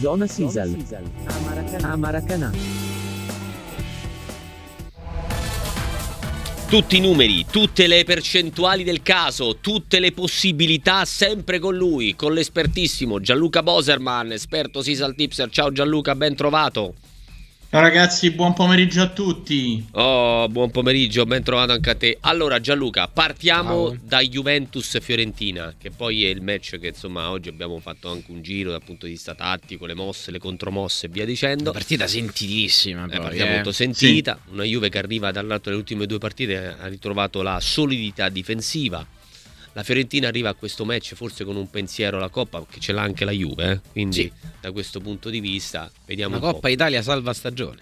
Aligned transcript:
Zona 0.00 0.26
Sisal. 0.26 0.74
A 1.82 1.96
Maracanã. 1.96 2.50
Tutti 6.70 6.96
i 6.96 7.00
numeri, 7.00 7.44
tutte 7.44 7.86
le 7.86 8.04
percentuali 8.04 8.82
del 8.82 9.02
caso, 9.02 9.58
tutte 9.60 10.00
le 10.00 10.12
possibilità 10.12 11.04
sempre 11.04 11.58
con 11.58 11.76
lui, 11.76 12.14
con 12.14 12.32
l'espertissimo 12.32 13.20
Gianluca 13.20 13.62
Boserman, 13.62 14.32
esperto 14.32 14.80
Sisal 14.80 15.14
Tipser. 15.14 15.50
Ciao 15.50 15.70
Gianluca, 15.70 16.14
ben 16.14 16.34
trovato. 16.34 16.94
Ciao 17.72 17.82
ragazzi, 17.82 18.32
buon 18.32 18.52
pomeriggio 18.52 19.00
a 19.00 19.10
tutti. 19.10 19.86
Oh, 19.92 20.48
buon 20.48 20.72
pomeriggio, 20.72 21.24
ben 21.24 21.44
trovato 21.44 21.70
anche 21.70 21.90
a 21.90 21.94
te. 21.94 22.18
Allora 22.22 22.58
Gianluca, 22.58 23.06
partiamo 23.06 23.90
Ciao. 23.90 23.98
da 24.02 24.20
Juventus-Fiorentina, 24.20 25.74
che 25.78 25.92
poi 25.92 26.24
è 26.24 26.30
il 26.30 26.42
match 26.42 26.80
che 26.80 26.88
insomma 26.88 27.30
oggi 27.30 27.48
abbiamo 27.48 27.78
fatto 27.78 28.10
anche 28.10 28.32
un 28.32 28.42
giro 28.42 28.72
dal 28.72 28.82
punto 28.82 29.06
di 29.06 29.12
vista 29.12 29.36
tattico, 29.36 29.86
le 29.86 29.94
mosse, 29.94 30.32
le 30.32 30.40
contromosse 30.40 31.06
e 31.06 31.10
via 31.10 31.24
dicendo. 31.24 31.62
Una 31.62 31.70
partita 31.70 32.08
sentitissima. 32.08 33.04
È 33.04 33.06
poi, 33.06 33.14
una 33.14 33.24
partita 33.24 33.46
eh. 33.46 33.54
molto 33.54 33.70
sentita, 33.70 34.40
una 34.50 34.64
Juve 34.64 34.88
che 34.88 34.98
arriva 34.98 35.30
dall'altro 35.30 35.70
delle 35.70 35.76
ultime 35.76 36.06
due 36.06 36.18
partite 36.18 36.74
ha 36.76 36.88
ritrovato 36.88 37.40
la 37.40 37.60
solidità 37.60 38.28
difensiva. 38.30 39.06
La 39.74 39.82
Fiorentina 39.84 40.28
arriva 40.28 40.48
a 40.48 40.54
questo 40.54 40.84
match 40.84 41.14
forse 41.14 41.44
con 41.44 41.56
un 41.56 41.70
pensiero 41.70 42.16
alla 42.16 42.28
Coppa, 42.28 42.64
che 42.68 42.80
ce 42.80 42.92
l'ha 42.92 43.02
anche 43.02 43.24
la 43.24 43.30
Juve, 43.30 43.70
eh? 43.70 43.80
quindi 43.92 44.22
Sì. 44.22 44.32
da 44.60 44.72
questo 44.72 45.00
punto 45.00 45.30
di 45.30 45.40
vista 45.40 45.90
vediamo 46.06 46.34
La 46.34 46.40
un 46.40 46.46
po'. 46.48 46.52
Coppa 46.54 46.68
Italia 46.68 47.02
salva 47.02 47.32
stagione. 47.32 47.78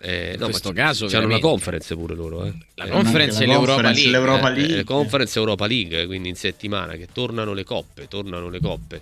Eh, 0.00 0.32
in 0.34 0.38
no, 0.40 0.46
questo 0.46 0.72
caso, 0.72 1.06
c'hanno 1.06 1.24
una 1.26 1.36
veramente. 1.38 1.46
conference 1.48 1.94
pure 1.96 2.14
loro, 2.14 2.44
eh. 2.44 2.52
La 2.74 2.84
Eh, 2.84 2.88
conference 2.90 3.42
e 3.42 3.46
la 3.46 3.52
l'Europa 3.54 3.80
League. 3.90 4.10
l'Europa 4.10 4.50
eh, 4.50 4.54
League. 4.54 4.78
eh, 4.80 4.84
conference 4.84 5.38
Europa 5.38 5.66
League, 5.66 6.06
quindi 6.06 6.28
in 6.28 6.34
settimana 6.36 6.92
che 6.94 7.08
tornano 7.12 7.52
le 7.54 7.64
coppe, 7.64 8.06
tornano 8.06 8.48
le 8.50 8.60
coppe. 8.60 9.00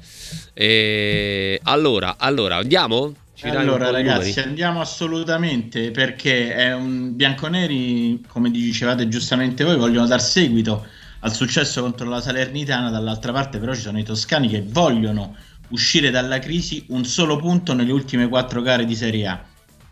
E 0.54 1.58
allora, 1.64 2.16
allora 2.18 2.56
andiamo? 2.56 3.14
Ci 3.34 3.48
Allora 3.48 3.90
ragazzi, 3.90 4.38
andiamo 4.38 4.80
assolutamente 4.80 5.90
perché 5.90 6.54
è 6.54 6.72
un 6.72 7.16
bianconeri, 7.16 8.22
come 8.28 8.50
dicevate 8.50 9.08
giustamente 9.08 9.64
voi, 9.64 9.76
vogliono 9.76 10.06
dar 10.06 10.20
seguito 10.22 10.86
al 11.24 11.34
successo 11.34 11.80
contro 11.80 12.08
la 12.08 12.20
Salernitana, 12.20 12.90
dall'altra 12.90 13.32
parte 13.32 13.58
però 13.58 13.74
ci 13.74 13.80
sono 13.80 13.98
i 13.98 14.04
toscani 14.04 14.48
che 14.48 14.64
vogliono 14.66 15.34
uscire 15.68 16.10
dalla 16.10 16.38
crisi 16.38 16.84
un 16.88 17.04
solo 17.04 17.36
punto 17.36 17.72
nelle 17.74 17.92
ultime 17.92 18.28
quattro 18.28 18.60
gare 18.60 18.84
di 18.84 18.94
Serie 18.94 19.26
A. 19.26 19.44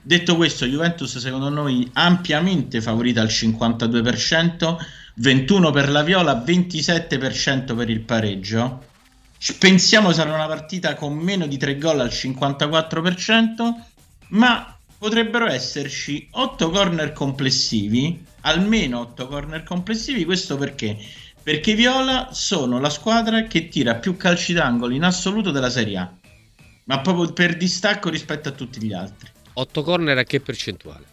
Detto 0.03 0.37
questo, 0.37 0.67
Juventus 0.67 1.19
secondo 1.19 1.49
noi 1.49 1.89
ampiamente 1.93 2.81
favorita 2.81 3.21
al 3.21 3.29
52%, 3.29 4.77
21 5.17 5.71
per 5.71 5.91
la 5.91 6.03
Viola, 6.03 6.43
27% 6.45 7.77
per 7.77 7.91
il 7.91 8.01
pareggio. 8.01 8.85
Pensiamo 9.59 10.13
sarà 10.13 10.35
una 10.35 10.47
partita 10.47 10.95
con 10.95 11.15
meno 11.15 11.47
di 11.47 11.57
3 11.57 11.79
gol 11.79 12.01
al 12.01 12.09
54%, 12.09 13.75
ma 14.29 14.75
potrebbero 15.01 15.47
esserci 15.47 16.29
8 16.31 16.69
corner 16.69 17.13
complessivi, 17.13 18.23
almeno 18.43 19.01
8 19.01 19.29
corner 19.29 19.63
complessivi, 19.63 20.27
questo 20.27 20.59
perché? 20.59 20.95
Perché 21.43 21.71
i 21.71 21.75
Viola 21.75 22.29
sono 22.33 22.79
la 22.79 22.91
squadra 22.91 23.45
che 23.45 23.69
tira 23.69 23.95
più 23.95 24.19
calci 24.19 24.53
d'angolo 24.53 24.93
in 24.93 25.03
assoluto 25.03 25.51
della 25.53 25.71
Serie 25.71 25.97
A, 25.97 26.13
ma 26.85 27.01
proprio 27.01 27.33
per 27.33 27.57
distacco 27.57 28.11
rispetto 28.11 28.51
a 28.51 28.53
tutti 28.53 28.79
gli 28.83 28.93
altri, 28.93 29.31
8 29.55 29.83
corner 29.83 30.19
a 30.19 30.25
che 30.25 30.41
percentuale? 30.41 31.07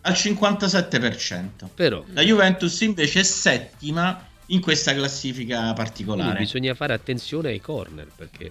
al 0.00 0.12
57%. 0.14 1.68
Però 1.74 2.02
La 2.12 2.22
Juventus 2.22 2.80
invece 2.80 3.20
è 3.20 3.24
settima 3.24 4.26
in 4.46 4.62
questa 4.62 4.94
classifica 4.94 5.58
quindi 5.58 5.74
particolare. 5.74 6.38
bisogna 6.38 6.74
fare 6.74 6.94
attenzione 6.94 7.50
ai 7.50 7.60
corner 7.60 8.06
perché 8.16 8.50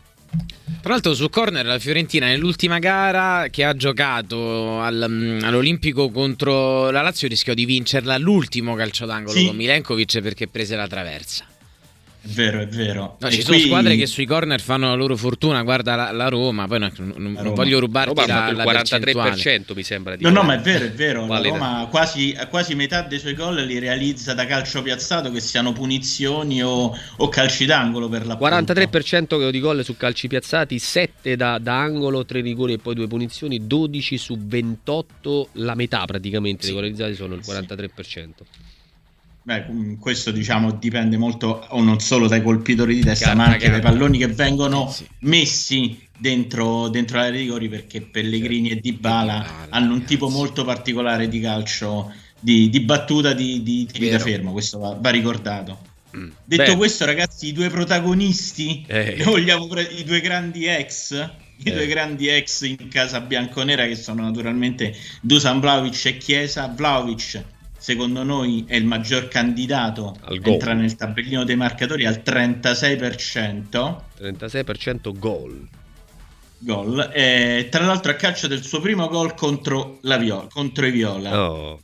Tra 0.82 0.92
l'altro 0.96 1.14
su 1.14 1.30
corner 1.30 1.66
la 1.66 1.80
Fiorentina 1.80 2.28
nell'ultima 2.28 2.80
gara 2.80 3.48
che 3.50 3.64
ha 3.64 3.74
giocato 3.76 4.80
al- 4.80 5.06
mm, 5.10 5.40
all'Olimpico 5.44 6.10
contro 6.12 6.90
la 6.92 7.02
Lazio 7.02 7.28
rischiò 7.28 7.54
di 7.54 7.66
vincerla 7.66 8.18
l'ultimo 8.18 8.76
calcio 8.76 9.06
d'angolo 9.06 9.38
Sì. 9.38 9.48
con 9.48 9.56
Milenkovic 9.56 10.22
perché 10.22 10.48
prese 10.48 10.76
la 10.76 10.88
traversa. 10.88 11.46
È 12.20 12.28
vero, 12.30 12.60
è 12.60 12.68
vero. 12.68 13.16
No, 13.20 13.30
ci 13.30 13.42
sono 13.42 13.56
qui- 13.56 13.66
squadre 13.68 13.96
che 13.96 14.06
sui 14.06 14.26
corner 14.26 14.60
fanno 14.60 14.88
la 14.88 14.96
loro 14.96 15.16
fortuna, 15.16 15.62
guarda 15.64 15.96
la, 15.96 16.12
la 16.12 16.28
Roma, 16.28 16.68
poi 16.68 16.80
no, 16.80 16.92
non, 16.98 17.14
non 17.18 17.36
Roma. 17.38 17.52
voglio 17.52 17.80
rubarti 17.80 18.14
Roma 18.14 18.26
la, 18.28 18.50
il 18.50 18.56
la 18.58 18.64
43% 18.66 19.00
percentuale. 19.22 19.64
mi 19.76 19.84
sembra 19.84 20.16
di 20.16 20.24
No, 20.24 20.30
no, 20.32 20.44
ma 20.44 20.56
è 20.56 20.60
vero, 20.60 20.86
è 20.86 20.92
vero. 20.92 21.26
La. 21.26 21.40
Roma 21.40 21.88
quasi, 21.90 22.36
quasi 22.50 22.76
metà 22.76 23.02
dei 23.04 23.20
suoi 23.20 23.34
gol 23.34 23.56
li 23.64 23.80
realizza 23.80 24.34
da 24.34 24.46
calcio 24.46 24.82
piazzato, 24.82 25.32
che 25.32 25.40
siano 25.40 25.72
punizioni 25.72 26.62
o, 26.62 26.98
o 27.18 27.30
calci 27.30 27.66
d'angolo 27.66 28.10
per 28.10 28.26
la 28.26 28.36
43% 28.36 29.50
di 29.50 29.60
gol 29.60 29.84
su 29.86 29.96
calci 29.96 30.28
piazzati, 30.28 30.80
7 30.80 31.36
da, 31.36 31.58
da 31.60 31.80
angolo, 31.80 32.26
3 32.26 32.42
rigori 32.42 32.74
e 32.74 32.78
poi 32.80 32.96
2 32.96 33.08
punizioni, 33.08 33.66
12 33.68 34.18
su 34.18 34.38
28, 34.38 35.50
la 35.54 35.76
metà 35.76 36.04
praticamente 36.06 36.62
dei 36.62 36.68
Sì. 36.68 36.74
gol 36.74 36.82
realizzati 36.82 37.16
sono 37.16 37.36
il 37.36 37.44
Sì. 37.44 37.52
43%. 39.48 39.54
Beh, 39.54 39.66
mm, 39.72 39.94
questo 39.96 40.32
diciamo 40.32 40.72
dipende 40.74 41.16
molto 41.16 41.66
o 41.70 41.82
non 41.82 42.02
solo 42.02 42.28
dai 42.28 42.42
colpitori 42.44 42.96
di 42.96 43.02
testa, 43.02 43.28
Carta, 43.28 43.42
ma 43.42 43.46
anche 43.48 43.70
dai 43.70 43.80
carta. 43.80 43.90
palloni 43.90 44.18
che 44.18 44.28
vengono 44.28 44.90
Sì, 44.92 45.08
messi 45.20 45.98
dentro, 46.18 46.90
dentro 46.90 47.16
l'area 47.18 47.32
di 47.32 47.38
rigori 47.40 47.70
perché 47.70 48.02
Pellegrini 48.02 48.72
e 48.72 48.76
Dybala 48.82 49.40
Dybala, 49.40 49.68
hanno 49.70 49.94
un 49.94 50.04
tipo 50.04 50.26
ragazzi. 50.26 50.42
molto 50.42 50.66
particolare 50.66 51.30
di 51.30 51.40
calcio, 51.40 52.12
di, 52.40 52.70
di 52.70 52.80
battuta, 52.82 53.32
di, 53.32 53.64
di 53.64 53.88
da 53.94 54.00
Vero. 54.00 54.20
fermo, 54.20 54.52
questo 54.52 54.80
va, 54.80 54.98
va 55.00 55.10
ricordato. 55.12 55.80
Mm. 56.18 56.30
Detto 56.44 56.72
Beh, 56.72 56.76
questo, 56.78 57.06
ragazzi, 57.06 57.48
i 57.48 57.54
due 57.54 57.70
protagonisti, 57.70 58.84
Eh. 58.88 59.16
pre- 59.70 59.84
i 59.84 60.04
due 60.04 60.20
grandi 60.20 60.66
ex, 60.66 61.12
i 61.58 61.70
Eh. 61.70 61.72
due 61.72 61.88
grandi 61.88 62.28
ex 62.28 62.62
in 62.64 62.90
casa 62.90 63.22
bianconera 63.22 63.86
che 63.88 63.96
sono 63.96 64.24
naturalmente 64.24 64.94
Dusan 65.22 65.60
Vlaovic 65.62 66.06
e 66.06 66.18
Chiesa. 66.18 66.68
Vlaovic, 66.68 67.44
secondo 67.88 68.22
noi, 68.22 68.66
è 68.68 68.76
il 68.76 68.84
maggior 68.84 69.30
candidato 69.30 70.18
Al 70.24 70.40
gol. 70.40 70.54
entrare 70.56 70.78
nel 70.78 70.98
tabellino 70.98 71.46
dei 71.46 71.56
marcatori 71.56 72.06
al 72.06 72.22
36% 72.22 74.00
36% 74.20 75.18
gol. 75.18 75.66
gol. 76.58 77.10
E, 77.14 77.70
tra 77.72 77.86
l'altro, 77.86 78.12
a 78.12 78.16
calcio 78.16 78.48
del 78.48 78.62
suo 78.62 78.82
primo 78.82 79.08
gol 79.08 79.36
contro, 79.36 80.00
la 80.02 80.18
Viola, 80.18 80.50
contro 80.50 80.86
i 80.86 80.92
Viola. 80.92 81.50
Oh. 81.50 81.80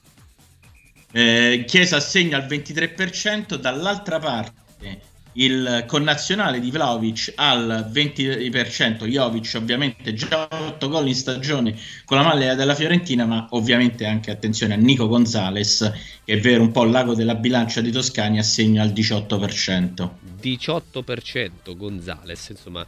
Eh, 1.14 1.64
Chiesa 1.66 1.96
assegna 1.96 2.36
al 2.36 2.48
23%, 2.48 3.56
dall'altra 3.56 4.20
parte 4.20 5.00
il 5.34 5.86
connazionale 5.88 6.60
di 6.60 6.70
Vlaovic 6.70 7.34
al 7.36 7.90
20%, 7.92 9.06
Jovic 9.06 9.54
ovviamente 9.56 10.14
già 10.14 10.48
8 10.52 10.90
gol 10.90 11.08
in 11.08 11.16
stagione 11.16 11.76
con 12.06 12.18
la 12.18 12.24
maglia 12.24 12.56
della 12.56 12.76
Fiorentina, 12.76 13.26
ma 13.26 13.48
ovviamente 13.52 14.06
anche 14.06 14.32
attenzione 14.32 14.74
a 14.74 14.78
Nico 14.78 15.08
Gonzalez, 15.08 15.92
che 16.24 16.34
è 16.34 16.40
vero 16.40 16.62
un 16.62 16.72
po' 16.72 16.84
l'ago 16.84 17.16
della 17.16 17.36
bilancia 17.36 17.82
di 17.82 17.92
Toscani, 17.92 18.38
assegna 18.38 18.84
al 18.84 18.90
18%. 18.90 20.10
18% 20.42 21.76
Gonzales, 21.76 22.50
insomma, 22.50 22.86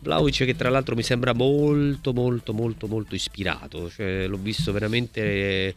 Vlaovic 0.00 0.44
che 0.44 0.56
tra 0.56 0.70
l'altro 0.70 0.94
mi 0.94 1.02
sembra 1.02 1.32
molto 1.32 2.12
molto 2.12 2.52
molto 2.52 2.86
molto 2.86 3.14
ispirato, 3.14 3.90
cioè, 3.90 4.26
l'ho 4.26 4.38
visto 4.38 4.72
veramente 4.72 5.74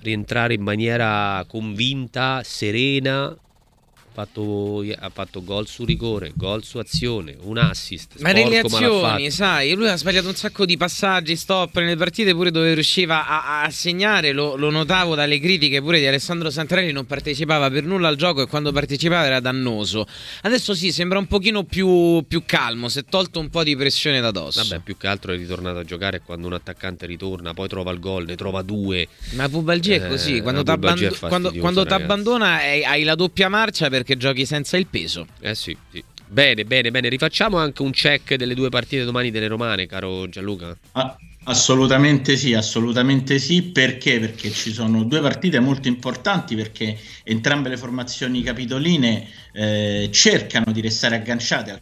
rientrare 0.00 0.54
in 0.54 0.62
maniera 0.62 1.44
convinta, 1.48 2.42
serena, 2.44 3.36
fatto, 4.14 4.84
ha 4.96 5.10
fatto 5.12 5.42
gol 5.42 5.66
su 5.66 5.84
rigore, 5.84 6.32
gol 6.36 6.62
su 6.62 6.78
azione, 6.78 7.36
un 7.42 7.58
assist, 7.58 8.20
Ma 8.20 8.30
nelle 8.30 8.60
azioni, 8.60 9.30
sai, 9.32 9.74
lui 9.74 9.88
ha 9.88 9.96
sbagliato 9.96 10.28
un 10.28 10.34
sacco 10.36 10.64
di 10.64 10.76
passaggi, 10.76 11.34
stop 11.34 11.76
nelle 11.78 11.96
partite 11.96 12.32
pure 12.32 12.52
dove 12.52 12.72
riusciva 12.74 13.26
a, 13.26 13.62
a 13.62 13.70
segnare, 13.70 14.32
lo, 14.32 14.54
lo 14.56 14.70
notavo 14.70 15.14
dalle 15.16 15.40
critiche 15.40 15.80
pure 15.82 15.98
di 15.98 16.06
Alessandro 16.06 16.48
Santarelli, 16.50 16.92
non 16.92 17.06
partecipava 17.06 17.68
per 17.70 17.82
nulla 17.84 18.06
al 18.08 18.16
gioco 18.16 18.42
e 18.42 18.46
quando 18.46 18.70
partecipava 18.70 19.26
era 19.26 19.40
dannoso. 19.40 20.06
Adesso 20.42 20.74
sì, 20.74 20.92
sembra 20.92 21.18
un 21.18 21.26
pochino 21.26 21.64
più, 21.64 22.24
più 22.28 22.44
calmo, 22.46 22.88
si 22.88 23.00
è 23.00 23.04
tolto 23.04 23.40
un 23.40 23.50
po' 23.50 23.64
di 23.64 23.74
pressione 23.76 24.20
da 24.20 24.30
dosso. 24.30 24.62
Vabbè, 24.62 24.80
più 24.82 24.96
che 24.96 25.08
altro 25.08 25.32
è 25.32 25.36
ritornato 25.36 25.78
a 25.78 25.84
giocare 25.84 26.20
quando 26.20 26.46
un 26.46 26.52
attaccante 26.52 27.04
ritorna, 27.06 27.52
poi 27.52 27.66
trova 27.68 27.90
il 27.90 27.98
gol, 27.98 28.26
ne 28.26 28.36
trova 28.36 28.62
due. 28.62 29.08
Ma 29.32 29.48
Pubalgi 29.48 29.92
è 29.92 30.04
Eh, 30.04 30.08
così, 30.08 30.36
la 30.36 30.42
quando 30.42 30.60
è 30.60 31.18
quando 31.18 31.50
ragazzi. 31.82 31.88
t'abbandona 31.88 32.54
hai, 32.56 33.02
la 33.02 33.14
doppia 33.14 33.48
marcia 33.48 33.88
perché 34.04 34.18
giochi 34.18 34.44
senza 34.44 34.76
il 34.76 34.86
peso. 34.86 35.26
Eh 35.40 35.54
sì, 35.54 35.74
sì. 35.90 36.04
Bene, 36.26 36.64
bene, 36.64 36.90
bene. 36.90 37.08
Rifacciamo 37.08 37.56
anche 37.56 37.82
un 37.82 37.90
check 37.90 38.34
delle 38.34 38.54
due 38.54 38.68
partite 38.68 39.04
domani 39.04 39.30
delle 39.30 39.48
Romane, 39.48 39.86
caro 39.86 40.28
Gianluca. 40.28 40.76
Ah, 40.92 41.16
assolutamente 41.44 42.36
sì, 42.36 42.52
assolutamente 42.52 43.38
sì. 43.38 43.62
Perché? 43.62 44.20
Perché 44.20 44.50
ci 44.50 44.72
sono 44.72 45.04
due 45.04 45.20
partite 45.20 45.58
molto 45.58 45.88
importanti 45.88 46.54
perché 46.54 46.98
entrambe 47.24 47.70
le 47.70 47.78
formazioni 47.78 48.42
capitoline 48.42 49.26
eh, 49.52 50.10
cercano 50.12 50.70
di 50.70 50.82
restare 50.82 51.16
agganciate 51.16 51.70
al 51.70 51.80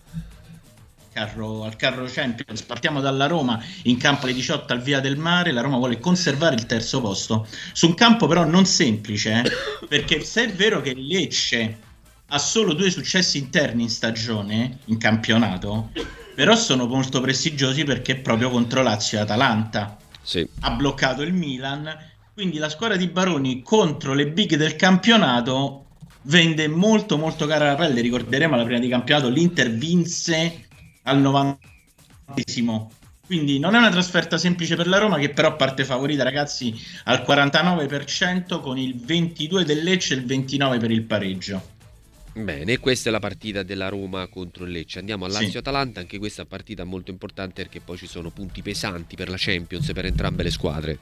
carro, 1.13 1.65
al 1.65 1.77
carro 1.77 2.07
Champions. 2.09 2.63
Partiamo 2.63 3.01
dalla 3.01 3.27
Roma 3.27 3.61
in 3.85 3.97
campo 3.97 4.27
alle 4.27 4.35
18 4.35 4.73
al 4.73 4.83
Via 4.83 5.01
del 5.01 5.17
Mare. 5.17 5.51
La 5.51 5.61
Roma 5.61 5.79
vuole 5.79 5.99
conservare 5.99 6.55
il 6.55 6.67
terzo 6.67 7.01
posto 7.01 7.49
su 7.73 7.87
un 7.87 7.95
campo 7.95 8.29
però 8.29 8.45
non 8.45 8.65
semplice, 8.67 9.43
eh, 9.45 9.87
perché 9.89 10.21
se 10.21 10.45
è 10.45 10.53
vero 10.53 10.81
che 10.81 10.91
il 10.91 11.07
Lecce 11.07 11.91
ha 12.35 12.39
solo 12.39 12.73
due 12.73 12.91
successi 12.91 13.37
interni 13.37 13.83
in 13.83 13.91
stagione, 13.91 14.79
in 14.87 14.97
campionato, 14.97 15.91
però 16.35 16.57
sono 16.57 16.87
molto 16.87 17.21
prestigiosi 17.21 17.85
perché 17.85 18.17
proprio 18.17 18.49
contro 18.49 18.83
Lazio 18.83 19.19
e 19.19 19.21
Atalanta 19.21 19.99
sì. 20.23 20.47
ha 20.61 20.71
bloccato 20.71 21.21
il 21.21 21.35
Milan, 21.35 21.95
quindi 22.33 22.57
la 22.57 22.71
squadra 22.71 22.97
di 22.97 23.07
Baroni 23.09 23.63
contro 23.63 24.15
le 24.15 24.29
big 24.29 24.57
del 24.57 24.77
campionato 24.77 25.89
vende 26.23 26.69
molto 26.69 27.19
molto 27.19 27.47
cara 27.47 27.67
la 27.67 27.75
pelle, 27.75 28.01
ricorderemo 28.01 28.57
la 28.57 28.65
prima 28.65 28.81
di 28.81 28.89
campionato 28.89 29.29
l'Inter 29.29 29.71
vinse 29.71 30.69
al 31.03 31.21
90 31.21 31.59
quindi 33.27 33.59
non 33.59 33.75
è 33.75 33.79
una 33.79 33.91
trasferta 33.91 34.39
semplice 34.39 34.75
per 34.75 34.87
la 34.87 34.99
Roma 34.99 35.19
che 35.19 35.31
però 35.31 35.55
parte 35.57 35.85
favorita 35.85 36.23
ragazzi 36.23 36.75
al 37.05 37.25
49% 37.27 38.61
con 38.61 38.79
il 38.79 38.99
22 38.99 39.65
del 39.65 39.83
Lecce 39.83 40.15
e 40.15 40.17
il 40.19 40.27
29 40.27 40.79
per 40.79 40.91
il 40.91 41.03
pareggio. 41.03 41.72
Bene, 42.35 42.79
questa 42.79 43.09
è 43.09 43.13
la 43.13 43.19
partita 43.19 43.63
della 43.63 43.89
Roma 43.89 44.27
contro 44.29 44.65
il 44.65 44.71
Lecce. 44.71 44.99
Andiamo 44.99 45.27
al 45.27 45.33
Lazio-Atalanta, 45.33 46.01
anche 46.01 46.19
questa 46.19 46.45
partita 46.45 46.85
molto 46.85 47.11
importante 47.11 47.63
perché 47.63 47.81
poi 47.81 47.99
ci 47.99 48.07
sono 48.07 48.31
punti 48.31 48.63
pesanti 48.63 49.17
per 49.17 49.29
la 49.29 49.37
Champions 49.39 49.91
per 49.93 50.07
entrambe 50.07 50.43
le 50.43 50.51
squadre. 50.51 50.99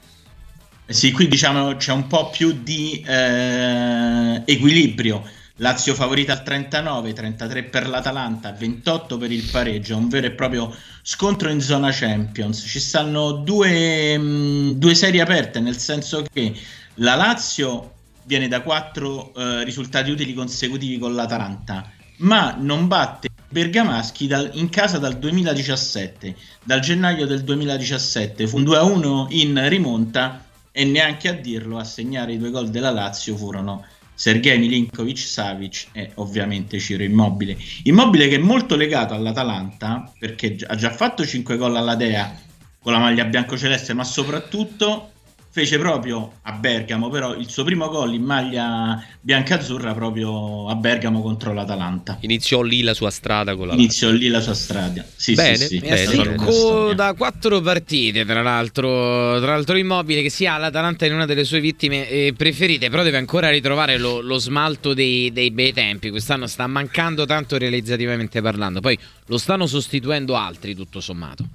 Sì, 0.87 1.11
qui 1.11 1.27
diciamo 1.27 1.75
c'è 1.77 1.93
un 1.93 2.07
po' 2.07 2.29
più 2.31 2.51
di 2.63 3.01
eh, 3.07 4.41
equilibrio 4.45 5.23
Lazio 5.61 5.93
favorita 5.93 6.33
al 6.33 6.43
39, 6.43 7.13
33 7.13 7.63
per 7.65 7.87
l'Atalanta, 7.87 8.51
28 8.51 9.17
per 9.17 9.31
il 9.31 9.47
pareggio, 9.51 9.95
un 9.95 10.09
vero 10.09 10.25
e 10.25 10.31
proprio 10.31 10.75
scontro 11.03 11.49
in 11.49 11.61
zona 11.61 11.91
Champions. 11.91 12.65
Ci 12.67 12.79
stanno 12.79 13.31
due, 13.31 14.17
mh, 14.17 14.23
mm, 14.23 14.69
due 14.71 14.95
serie 14.95 15.21
aperte, 15.21 15.59
nel 15.59 15.77
senso 15.77 16.25
che 16.33 16.51
la 16.95 17.13
Lazio 17.13 17.93
viene 18.31 18.47
da 18.47 18.61
quattro 18.61 19.33
eh, 19.35 19.65
risultati 19.65 20.09
utili 20.09 20.33
consecutivi 20.33 20.97
con 20.97 21.13
l'Atalanta, 21.13 21.91
ma 22.19 22.55
non 22.57 22.87
batte 22.87 23.27
Bergamaschi 23.49 24.25
dal, 24.25 24.51
in 24.53 24.69
casa 24.69 24.97
dal 24.99 25.19
2017, 25.19 26.33
dal 26.63 26.79
gennaio 26.79 27.25
del 27.25 27.43
2017. 27.43 28.47
Fu 28.47 28.55
un 28.55 28.63
2-1 28.63 29.25
in 29.31 29.67
rimonta 29.67 30.45
e 30.71 30.85
neanche 30.85 31.27
a 31.27 31.33
dirlo 31.33 31.77
a 31.77 31.83
segnare 31.83 32.31
i 32.31 32.37
due 32.37 32.51
gol 32.51 32.69
della 32.69 32.91
Lazio 32.91 33.35
furono 33.35 33.85
Sergei 34.13 34.57
Milinkovic 34.59 35.17
Savic 35.17 35.87
e 35.91 36.11
ovviamente 36.15 36.79
Ciro 36.79 37.03
Immobile. 37.03 37.57
Immobile 37.83 38.29
che 38.29 38.35
è 38.35 38.39
molto 38.39 38.77
legato 38.77 39.13
all'Atalanta 39.13 40.09
perché 40.17 40.55
ha 40.67 40.75
già 40.75 40.91
fatto 40.91 41.25
5 41.25 41.57
gol 41.57 41.75
alla 41.75 41.95
Dea 41.95 42.33
con 42.81 42.93
la 42.93 42.99
maglia 42.99 43.25
biancoceleste, 43.25 43.93
ma 43.93 44.05
soprattutto 44.05 45.11
fece 45.51 45.77
proprio 45.77 46.31
a 46.43 46.53
Bergamo, 46.53 47.09
però 47.09 47.35
il 47.35 47.49
suo 47.49 47.65
primo 47.65 47.89
gol 47.89 48.13
in 48.13 48.23
maglia 48.23 49.03
bianca-azzurra 49.19 49.93
proprio 49.93 50.69
a 50.69 50.75
Bergamo 50.75 51.21
contro 51.21 51.53
l'Atalanta. 51.53 52.17
Iniziò 52.21 52.61
lì 52.61 52.81
la 52.81 52.93
sua 52.93 53.09
strada 53.09 53.53
con 53.57 53.67
la 53.67 53.73
Iniziò 53.73 54.09
lì 54.11 54.29
la 54.29 54.39
sua 54.39 54.53
strada. 54.53 55.05
Sì, 55.13 55.33
bene, 55.33 55.57
sì, 55.57 55.67
sì. 55.67 55.77
È 55.79 56.05
secco 56.05 56.93
da 56.93 57.13
quattro 57.13 57.59
partite, 57.59 58.23
tra 58.25 58.41
l'altro, 58.41 59.39
tra 59.39 59.51
l'altro 59.51 59.75
immobile 59.75 60.21
che 60.21 60.29
sia 60.29 60.57
l'Atalanta 60.57 61.05
in 61.05 61.13
una 61.13 61.25
delle 61.25 61.43
sue 61.43 61.59
vittime 61.59 62.07
eh, 62.07 62.33
preferite, 62.35 62.89
però 62.89 63.03
deve 63.03 63.17
ancora 63.17 63.49
ritrovare 63.49 63.97
lo, 63.97 64.21
lo 64.21 64.37
smalto 64.37 64.93
dei, 64.93 65.33
dei, 65.33 65.51
bei 65.51 65.73
tempi. 65.73 66.09
Quest'anno 66.09 66.47
sta 66.47 66.65
mancando 66.65 67.25
tanto 67.25 67.57
realizzativamente 67.57 68.41
parlando, 68.41 68.79
poi 68.79 68.97
lo 69.25 69.37
stanno 69.37 69.67
sostituendo 69.67 70.35
altri 70.35 70.75
tutto 70.75 71.01
sommato. 71.01 71.45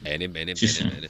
Bene, 0.00 0.28
bene, 0.28 0.54
sì, 0.54 0.66
bene, 0.66 0.76
sì. 0.76 0.84
bene. 0.84 1.08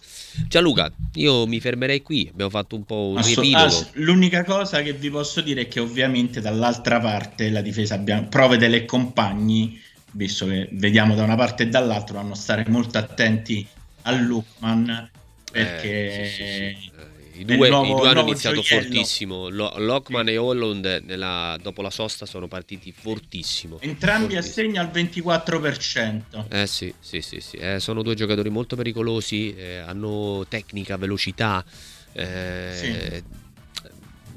Gianluca, 0.48 0.90
io 1.14 1.46
mi 1.46 1.60
fermerei 1.60 2.00
qui. 2.00 2.26
Abbiamo 2.30 2.50
fatto 2.50 2.74
un 2.74 2.84
po' 2.84 3.08
un 3.08 3.18
Assu- 3.18 3.54
ass- 3.54 3.90
l'unica 3.94 4.44
cosa 4.44 4.80
che 4.80 4.94
vi 4.94 5.10
posso 5.10 5.42
dire 5.42 5.62
è 5.62 5.68
che 5.68 5.78
ovviamente 5.78 6.40
dall'altra 6.40 6.98
parte 6.98 7.50
la 7.50 7.60
difesa 7.60 7.94
abbiamo 7.94 8.28
prove 8.28 8.56
delle 8.56 8.86
compagni, 8.86 9.78
visto 10.12 10.46
che 10.46 10.70
vediamo 10.72 11.14
da 11.14 11.22
una 11.22 11.36
parte 11.36 11.64
e 11.64 11.68
dall'altra, 11.68 12.14
vanno 12.14 12.32
a 12.32 12.36
stare 12.36 12.64
molto 12.68 12.96
attenti 12.96 13.66
a 14.02 14.12
Lukman 14.12 15.10
perché 15.52 16.22
eh, 16.22 16.76
sì, 16.80 16.90
i 17.38 17.44
due, 17.44 17.68
nuovo, 17.68 17.86
i 17.86 17.94
due 17.94 18.08
hanno 18.08 18.20
iniziato 18.20 18.60
gioiello. 18.60 18.88
fortissimo. 18.88 19.48
Lockman 19.48 20.26
sì. 20.26 20.32
e 20.32 20.36
Holland 20.36 21.02
nella, 21.04 21.58
dopo 21.62 21.82
la 21.82 21.90
sosta 21.90 22.26
sono 22.26 22.48
partiti 22.48 22.92
fortissimo. 22.92 23.78
Entrambi 23.80 24.34
fortissimo. 24.34 24.68
assegni 24.68 24.78
al 24.78 24.90
24%. 24.92 26.44
Eh 26.48 26.66
sì, 26.66 26.92
sì, 26.98 27.20
sì, 27.20 27.40
sì. 27.40 27.56
Eh, 27.56 27.80
sono 27.80 28.02
due 28.02 28.14
giocatori 28.14 28.50
molto 28.50 28.76
pericolosi, 28.76 29.54
eh, 29.54 29.76
hanno 29.78 30.44
tecnica, 30.48 30.96
velocità. 30.96 31.64
Eh, 32.12 32.70
sì 32.74 33.46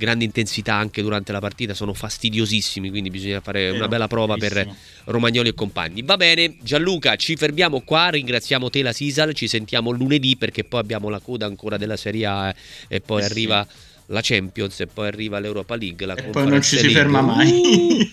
grande 0.02 0.26
intensità 0.26 0.74
anche 0.74 1.04
durante 1.04 1.32
la 1.32 1.40
partita, 1.40 1.76
sono 1.76 1.94
fastidiosissimi, 1.94 2.90
quindi 2.90 3.12
bisogna 3.12 3.40
fare 3.40 3.70
una 3.70 3.88
bella 3.88 4.08
prova 4.08 4.36
per 4.36 4.68
Romagnoli 5.06 5.50
e 5.50 5.54
compagni. 5.54 6.02
Va 6.02 6.18
bene, 6.18 6.58
Gianluca, 6.64 7.16
ci 7.16 7.36
fermiamo 7.36 7.82
qua, 7.82 8.10
ringraziamo 8.10 8.72
te 8.72 8.82
la 8.82 8.94
Sisal, 8.94 9.36
ci 9.36 9.48
sentiamo 9.48 9.92
lunedì 9.92 10.36
perché 10.38 10.64
poi 10.64 10.80
abbiamo 10.80 11.10
la 11.10 11.20
coda 11.20 11.46
ancora 11.46 11.78
della 11.78 11.98
Serie 11.98 12.26
A 12.26 12.56
e 12.88 13.00
poi 13.00 13.22
eh 13.22 13.26
arriva 13.26 13.68
sì. 13.70 13.76
la 14.08 14.22
Champions 14.24 14.80
e 14.80 14.88
poi 14.88 15.08
arriva 15.08 15.38
l'Europa 15.38 15.76
League. 15.76 16.04
La 16.08 16.16
e 16.16 16.24
poi 16.24 16.48
non 16.48 16.64
ci 16.64 16.78
si 16.78 16.90
ferma 16.90 17.22
mai. 17.22 18.12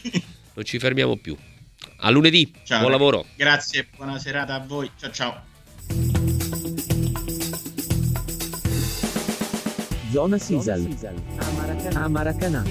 non 0.53 0.65
ci 0.65 0.79
fermiamo 0.79 1.17
più. 1.17 1.35
A 2.01 2.11
lunedì, 2.11 2.53
ciao, 2.65 2.81
buon 2.81 2.91
lavoro. 2.91 3.25
Grazie, 3.35 3.87
buona 3.97 4.19
serata 4.19 4.55
a 4.55 4.61
voi. 4.61 4.91
Ciao 4.99 5.11
ciao. 5.11 6.18
Zona 10.19 10.37
Sisal. 10.37 10.81
A 11.95 12.09
Maracanã. 12.09 12.65